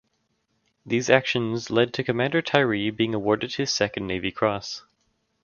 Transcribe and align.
These 0.83 1.11
actions 1.11 1.69
led 1.69 1.93
to 1.93 2.03
Commander 2.03 2.41
Tyree 2.41 2.89
being 2.89 3.13
awarded 3.13 3.53
his 3.53 3.71
second 3.71 4.07
Navy 4.07 4.31
Cross. 4.31 4.81